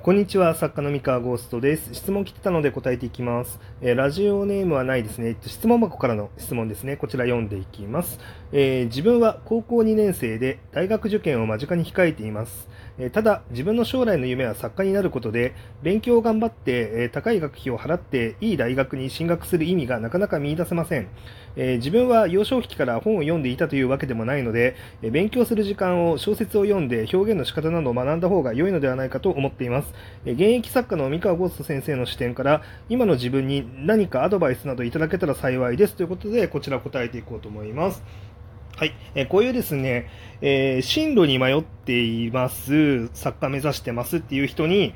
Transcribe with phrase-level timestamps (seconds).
[0.00, 1.92] こんにちは、作家の三河ゴーストです。
[1.92, 3.58] 質問来てたので答えていきます。
[3.80, 5.36] えー、ラジオネームはないですね。
[5.44, 6.96] 質問箱からの質問ですね。
[6.96, 8.20] こちら読んでいきます。
[8.52, 12.68] えー、自分は高校2年生で大学受験を間近に控えています。
[13.00, 15.54] え、ただ、自分の将来の夢は作家になることで、
[15.84, 21.06] 勉強を頑張って、え高い学費を払っていい大学に進学する意味がなかなか見出せません。
[21.54, 29.94] え自分は幼少期から本を読んでいたというわけでもないので、え勉強する時間を小説を読んで表現の仕方などを学んだ方が良いのではないかと思っています。
[30.26, 38.02] え現役作家の三河ゴースト先生の視点から、今の自分に何かアドバイスなどいただけたら幸いですということで、こちら答えていこうと思います。
[38.78, 38.94] はい。
[39.16, 40.08] えこういうですね、
[40.40, 44.94] えー、進路に迷っています、作家目指してますっていう人に、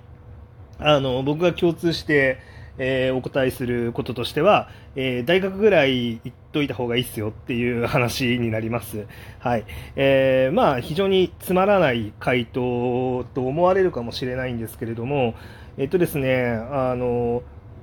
[0.79, 2.39] あの、僕が共通して、
[2.79, 9.09] えー、お答えすることとしては、えー、大学ぐらい行っといた方がいいっすよっていう話になります。
[9.41, 9.65] はい。
[9.97, 15.35] えー、まあ、非常につまらない回答と思われるかもしれないんですけれども、
[15.77, 17.43] えっとですね、あの、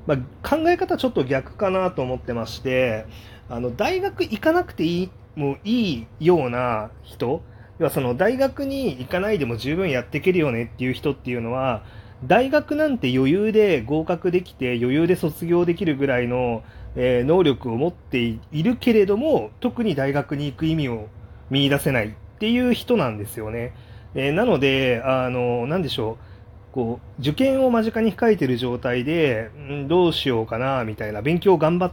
[0.10, 3.06] まあ、考え方ちょっと逆かなと思ってまして、
[3.48, 7.44] あの、大学行かなくていい、もういいような人、
[7.78, 11.84] 要はその大学に行かないでも十分やっていけるよねっていう人っていうのは、
[12.26, 16.64] 大学なんて余裕で合格できて余裕で卒業できるぐらいの、
[16.96, 18.18] えー、能力を持って
[18.52, 21.08] いるけれども特に大学に行く意味を
[21.50, 23.74] 見出せないっていう人なんですよね。
[24.16, 26.39] えー、なので、あの、なんでしょう。
[26.72, 31.92] こう、受験を間近に控えてる状態で、んどうしようかな、みたいな、勉強頑張っ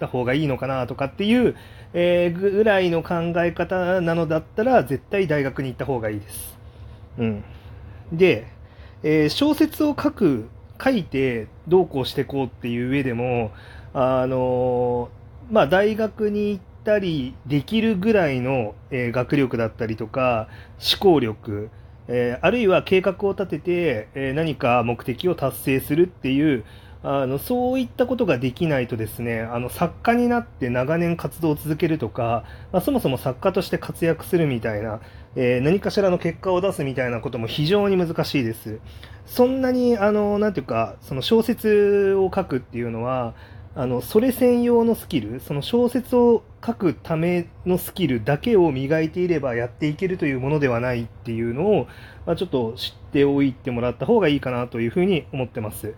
[0.00, 1.54] た方がいいのかな、とかっていう、
[1.92, 6.58] えー、ぐらいの考え方なのだったら、絶対大学に行った方がいいです。
[7.18, 7.44] うん。
[8.12, 8.46] で、
[9.02, 10.48] えー、小説を書く、
[10.82, 13.52] 書いてどうこうしていこうっていう上でも、
[13.92, 21.70] あのー、まあ、大学に行ったりできるぐらいの、えー、学力だったりとか、思考力、
[22.08, 26.64] えあるいは計画を立てて、え何か目的を達成するっていう、
[27.06, 35.00] あのそういったことができないとですねあの作家になって長年活動を続けるとか、まあ、そもそも作家として活躍するみたいな、
[35.36, 38.80] えー、何かしらの結果を出すみたいなことも非常に難しいです。
[39.26, 43.34] そんなにあのなんていうかその小説を書くっていうのは
[43.76, 51.88] あのそれ専用のスキルその小説を書くためのスキルだけを磨いていればやっていけるというものではないっていうのを、
[52.24, 55.94] まあ、ちょっと知っておいてもらった方がいいかなというふうに思ってます。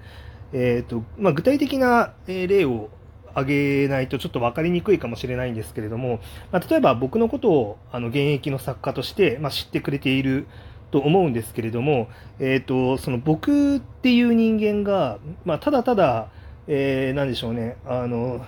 [0.53, 2.89] えーとまあ、具体的な例を
[3.35, 6.21] 挙げないとちょっと分かりにくいかもしれないんですけれども、
[6.53, 10.47] まあ、例えば僕のことをあの現役の作家として、ま、知ってくれている
[10.91, 16.29] と思うんですけれども、えーと、その僕っていう人間が、ま、ただただ、
[16.69, 18.45] えー、なんでしょうねあの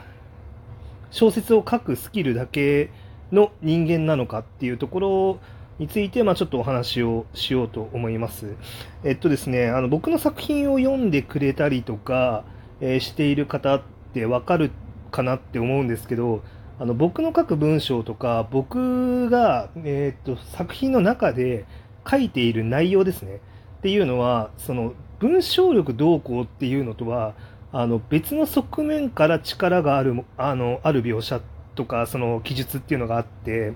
[1.10, 2.90] 小説を書くスキルだけ
[3.32, 5.40] の人間なのかっていうところ
[5.78, 8.56] について、まあ、ちょっとお話をしようと思います。
[9.04, 12.44] えっとですね、あの僕の作品を読んでくれたりとか、
[12.80, 14.72] えー、している方ってわかる
[15.10, 16.42] かなって思うんですけど、
[16.80, 21.64] あの僕の書く文章とか、僕が、えー、っと作品の中で
[22.08, 23.40] 書いている内容ですね。
[23.78, 27.34] っていうのは、その文章力どうこうっていうのとは、
[27.72, 31.40] あの別の側面から力があるあのある描写
[31.74, 33.72] とかその記述っていうのがあって、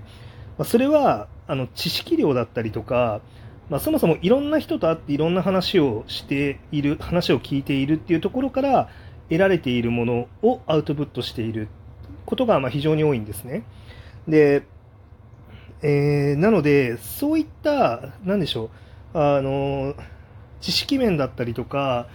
[0.57, 3.21] まあ、それはあの知識量だったりとか、
[3.69, 8.89] まあ、そもそもいろんな人と会っていろんな話をしている話を聞いているっていうところから
[9.29, 11.67] 得られているものをアウトプットしている
[12.25, 13.63] ことがま非常に多いんですね。
[14.27, 14.63] で、
[15.81, 18.69] えー、なのでそういった何でしょ
[19.13, 19.95] うあの
[20.61, 22.07] 知識面だったりとか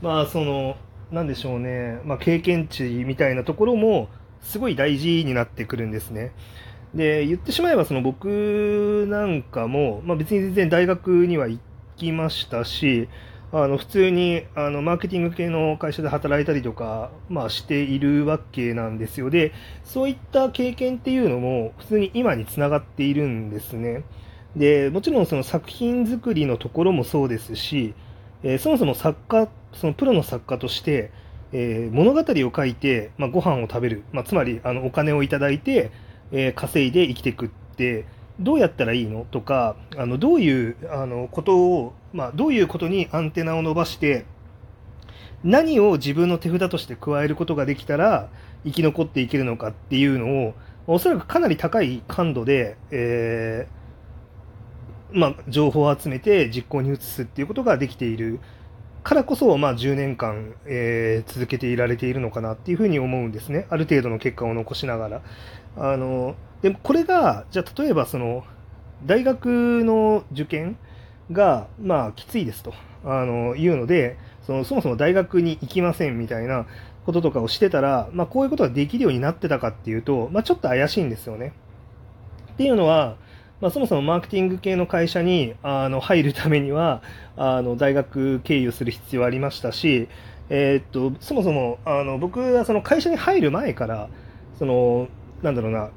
[0.00, 0.76] まあその
[1.10, 4.08] 何でしょうね、まあ、経験値みたいなところも
[4.40, 6.32] すごい大事になってくるんですね。
[6.94, 11.60] で、言ってしまえば、その僕なんかも、まあ、別に全然大学には行
[11.96, 13.08] きましたし、
[13.52, 19.30] あの普通にあのマーケティング系の会社で働いたりとか、まあ、しているわけなんですよ。
[19.30, 19.52] で、
[19.84, 24.04] そういった経験っていうのも普通に今につながっているんですね。
[24.56, 27.94] で、もちろんその作品作りのところもそうですし、
[28.42, 31.10] えー、そもそも作家、そのプロの作家として、
[31.52, 35.90] えー、物語を書いて、まあ、ご飯を食べる、まあ、つまりあのお金をいただいて、
[36.32, 38.04] えー、稼いで生きていくって
[38.40, 39.24] どうやったらいいの？
[39.30, 44.26] とかあのどういうあのことを、まあ、どういうことにアンテナを伸ばして
[45.44, 48.28] 何を自分の手札として加えることができたら
[48.64, 50.54] 生き残っていけるのかっていうのを
[50.88, 53.68] おそらくかなり高い感度で、え、
[55.12, 58.40] まあ、情報を集めて実行に移すっていうことができている
[59.02, 63.66] からこそ、まあ、10年間、えー、続けていられているのかなっていうふうに思うんですね。
[63.70, 65.22] ある程度の結果を残しながら。
[65.76, 68.44] あの、でもこれが、じゃあ例えばその、
[69.04, 70.76] 大学の受験
[71.30, 72.72] が、まあ、きついですと
[73.04, 74.16] あの言うので
[74.46, 76.66] その、そもそも大学に行きませんみたいな
[77.04, 81.52] こととかをしてたら、まあ、こういうことができるようになってたかっていうと、まあ、ちょっと怪しいんですよね。
[82.52, 83.16] っていうのは、
[83.60, 87.02] まあ、そもそもマーケティング系の会社にあの入るためには
[87.36, 90.08] あの大学経由する必要ありましたし、
[90.50, 94.08] えー、っとそもそもあの僕はその会社に入る前から
[94.58, 95.08] その
[95.42, 95.90] なんだろうな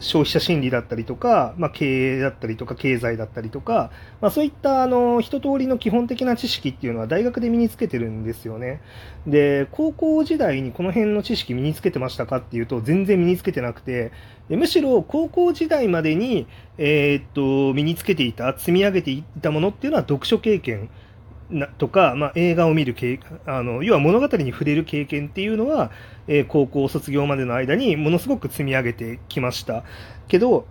[0.00, 8.80] 消費者心理だったりとか、まあ、経営だったりとか経済だったりとか、まあ、そういったあの一通りの基本的な知識っていうのは大学で身につけてるんですよね。
[9.26, 14.12] で高校時代にこの辺の知識身につけてましたかっていうと全然身につけてなくて
[14.48, 16.46] むしろ高校時代までに、
[16.76, 20.90] えー、っと身につけていた積み上げていたものっていうのは読書経験
[21.50, 25.90] なとか、まあ、映画を見る経あの要は物語に触れる経験っていうのは、
[26.26, 29.84] えー、高校卒業までの間にものすごく積み上げてきました
[30.28, 30.66] けど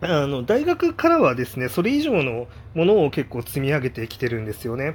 [0.00, 4.94] あの大学からはですねそれ以上のものを結構積み上げてきてるんですよね。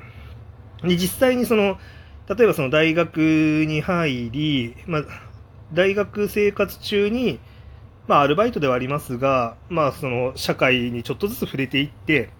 [0.81, 1.77] で実際にその
[2.27, 5.03] 例えばその大学に入り、まあ、
[5.73, 7.39] 大学生活中に、
[8.07, 12.31] まあ、アルバイトではありますが、まあ、その社会にちょっとずつ触れていって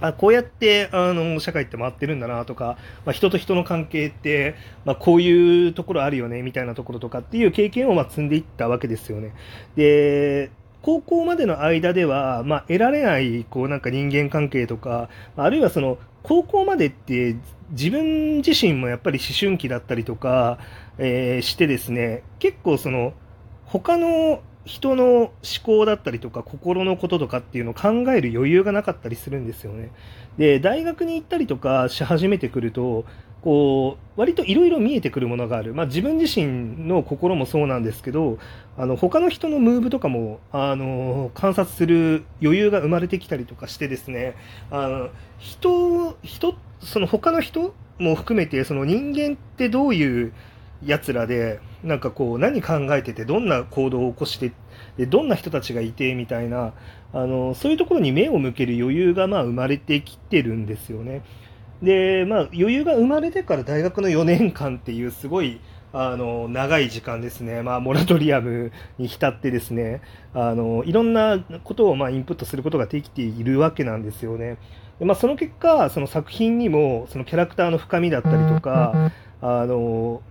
[0.00, 9.34] あこうやってあの社会って回ってるんだなとか、まあ、人と人の関係って、まあ、こういうところあるよねみたいなところとかっていう経験をまあ積んでいったわけですよね。
[9.76, 10.50] で
[10.82, 17.36] 高校までの間では、まあ、得られないこうなんか人間関係とかあるいはその高校までって
[17.70, 20.58] 自分自身もやっぱり思春期だったりとか、
[20.98, 23.14] えー、してですね結構その
[23.64, 25.32] 他の人の思
[25.62, 29.90] 考だったりとか心のこととかっていうのを考える余裕がなかったりするんですよね。
[30.38, 33.04] で大学に行ったりとかし始めてくると
[33.44, 38.38] こう割といろいろ見えてくるものがある、まあ、自分自身の心もそうなんですけど
[38.78, 44.34] あの他の人のムーブとかもあの観察する余裕が生まれてきたりとかしてですね
[44.70, 50.32] あの人人その他の人も含めてその人間ってどういう
[50.84, 54.52] やつらでなんかこう何考えててどんな行動を起こして
[54.96, 56.72] でどんな人たちがいてみたいな
[57.12, 61.22] あのそういうところに目を向ける余裕がまあ生まれてきてるんですよね。
[61.82, 65.60] でまあ、余裕が生まれてから大学の4年間っていうすごい
[65.92, 70.00] あの長い時間ですね、まあ、モラトリアムに浸ってですね
[70.32, 74.58] あのいろんなことをまあインプットすることができているわけなんですよね。
[74.98, 79.10] でまあ、その結果、その作品にもそのキャラクターの深みだったりとか、
[79.42, 80.22] あの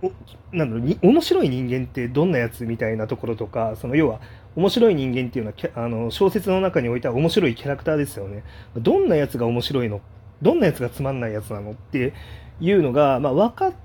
[0.52, 4.20] なんだろう面白い人間ってどんなやつみたいなところとかその要は
[4.56, 8.42] 面白い人間っていうのはあの小説の中においては面白いキャラクターですよね。
[8.76, 10.00] どんなやつが面白いの？
[10.42, 11.72] どんなやつがつまんないやつなの？
[11.72, 12.12] って
[12.60, 13.76] いうのが、まあ、分かって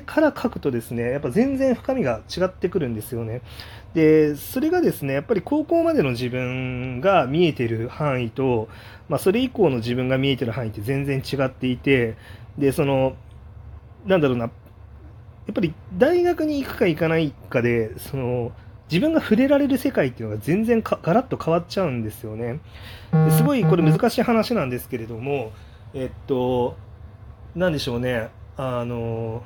[0.00, 3.42] から書くとですねやっぱ全然深みが違ってくるんですよね
[3.94, 8.68] でそれがですねやっぱり高校までの自分が見えてる範囲と、
[9.08, 12.16] まあ、それ以降の自分が見えてる範囲って全然違っていて
[12.58, 13.16] でその
[14.04, 14.50] なんだろうな
[15.48, 18.52] やっぱり大学に行くか行かないかで、その、
[18.90, 22.60] 自分が触れられる世界っていうのが全然かガラッと変わっちゃうんですよね。
[23.12, 25.52] ですごいこれ難しい話なんですけれども、
[25.94, 26.76] えっと、
[27.54, 29.42] なんでしょうね、あの、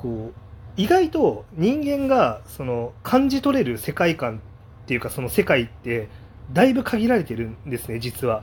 [0.00, 4.40] こう、意外と人間がその感じ取れる世界観
[4.84, 6.08] っていうかその世界って
[6.54, 8.42] だいぶ限られてるんですね、実は。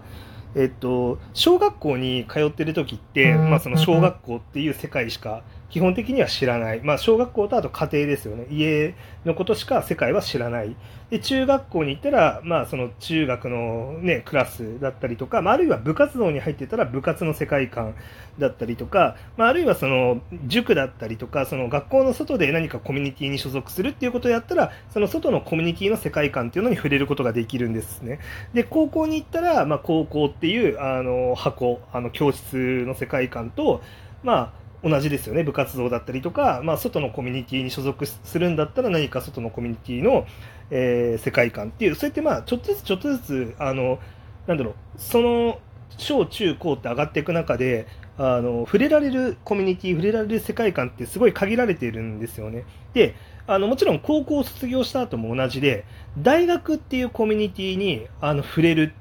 [0.55, 6.81] えっと、小学校に通ってる時って、まあ、その小学校っていう世界しか基本的には知らない。
[6.81, 8.47] まあ、小学校とあと家庭ですよね。
[8.49, 8.95] 家
[9.25, 10.75] のことしか世界は知らない。
[11.09, 17.95] で、中学校に行ったら、まあ、その中学のね、クラスだったりとか、まあ、あるいは部活動に入ってたら部活の世界観
[18.39, 28.19] だったりとか、まあ、あるいはその塾だったりとか、その学校の外で何かコミュニティに所属するっていうことをやったら、その外のコミュニティの世界観っていうのに触れることができるんですね。
[28.53, 33.81] で、高校に行ったら、まあ、高校っていう、あの、箱、あの、教室の世界観と、
[34.23, 40.25] まあ、同じですよね部活動だったりとか、まあ、外のコミュニティに所属するんだったら何か外のコミュニティの、
[40.69, 43.99] えー、世界観っていうそうやってまあちょっとずつちょっとずつあの
[44.45, 45.59] なんだろうその
[45.97, 52.65] 小中高って上がっていく中であの触れられるコミュニティ触れられる世界観ってすごい限られているんですよね。
[52.93, 53.15] で
[53.45, 55.85] あのもちろん高校を卒業した後も同じで
[56.17, 58.93] 大学っていうコミュニティにあの触れる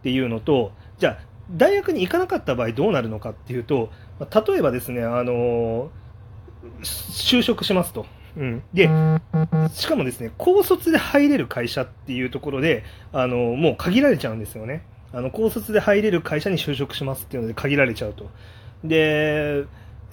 [0.00, 1.18] っていうのとじゃあ
[1.50, 3.90] 大学に行かなかった場合どうなるのかっていうと
[4.20, 5.90] 例えばですね、あの
[6.82, 8.06] 就職しますと。
[8.36, 8.88] うん、で
[9.72, 14.84] しかもですね高卒で入れる会社っていうところであのもう限られちゃうんですよね。
[15.12, 18.30] あの高卒で入れる会社に就職しますっていうので限られちゃうと。
[18.84, 19.64] で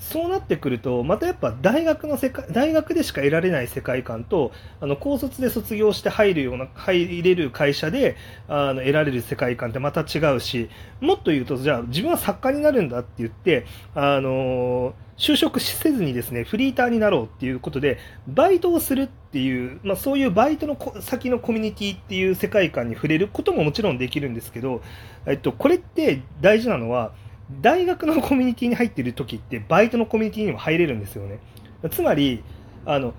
[0.06, 8.16] そうなってくると、またやっぱ大学の世界、大学でしか得られない世界観と、あの、高卒で卒業して入るような、入れる会社で、
[8.48, 10.70] あの、得られる世界観ってまた違うし、
[11.02, 17.98] もっと言うと、じゃあ自分は作家になるんだって言って、あの就職せずにですね、フリーターになろうっていうことで、
[18.28, 24.82] バイトをするっていう、まあそういうバイトの先のコミュニティっていう世界観に触れることももちろんできるんですけど、
[25.26, 27.14] えっと、これって大事なのは、
[27.62, 31.40] 大学のコミュニティに入ってる時ってバイトのコミュニティにも入れるんですよね。
[31.92, 32.44] つまり
[32.86, 33.14] あの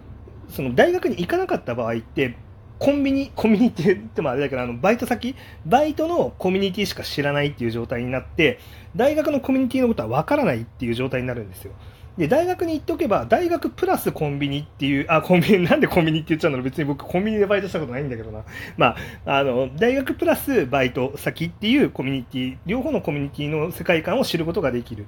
[0.49, 2.37] その大学に行かなかった場合って
[2.79, 8.59] コンビニコミュニティってもあれだけどあのバイト先バイトのコミュニティしか知らないっていう状態になって
[8.95, 11.73] 大学のコミュニティのことはわからないっていう状態になるんですよ。
[12.19, 16.63] で、大学に行っておけば、大学プラスコンビニっていう、あ、コンビニ、 なんでコンビニって言っちゃうの？
[16.63, 18.45] 別に僕コンビニでバイトしたことないんだけどな。
[18.77, 18.97] ま
[19.27, 25.07] あ、あの、大学プラスバイト先っていうコミュニティ、両方のコミュニティの世界観を知ることができる。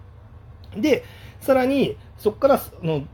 [0.76, 1.02] で、
[1.40, 3.06] さらに、そこからの、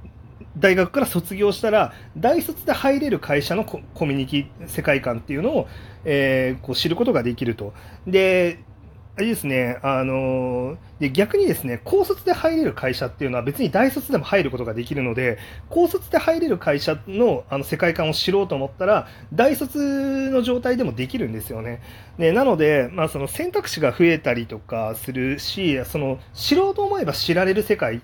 [0.59, 5.69] 大学から卒業したら、大卒で入れる会社のコミュニティ世界観っていうのを、
[6.05, 7.73] えー、こう知ることができると。
[8.07, 8.59] で、
[9.17, 15.39] あれですね、あので逆にですね、高卒で入れる会社っていうのは別に大卒でも入ることができるので、
[15.71, 21.81] 高卒で入れる会社のあの世界観を知ろうと思ったら、大卒の状態でもできるんですよね。
[22.19, 28.03] でなので、まあ、その選択肢が増えたりとかするし、その知ろうと思えば知られる世界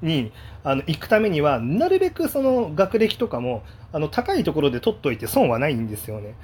[0.00, 0.30] に
[0.62, 6.36] あの行くためには、なるべくその学歴とかもあの高いところで取っといて損はないんですよね。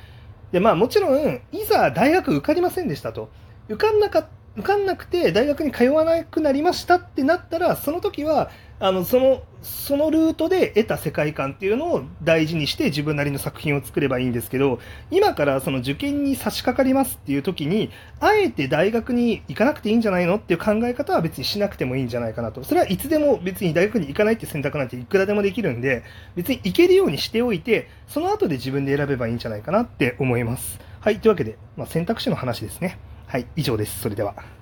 [0.50, 3.30] でまあ、もちろん、いざ大学受かりませんでしたと。
[3.69, 8.50] 受かんなか受かんなくて大学に通わなくなりましたってなったらその時は
[8.81, 14.81] あのそのそのルートで得た世界観っていうのを大事にして自分なりの作品を作ればいいんですけど
[15.12, 26.02] 今からその受験に差し掛かりますっていう時にあえて大学に行かなくていいんじゃないのっていう考え方は別にしなくてもいいんじゃないかなとそれはいつでも別に大学に行かないって選択なんていくらでもできるんで
[26.35, 30.81] 別に行けるようにしておいてその後で自分で選べばいいんじゃないかなって思います。
[31.00, 32.99] はい、というわけで、まあ、選択肢の話ですね。
[33.33, 33.99] はい、以上です。
[33.99, 34.62] それでは。